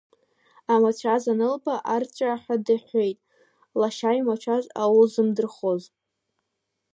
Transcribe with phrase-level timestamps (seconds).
[0.73, 3.19] Амацәаз анылба, арҵәааҳәа дыҳәҳәеит,
[3.79, 5.83] лашьа имацәаз аулзымдырхоз.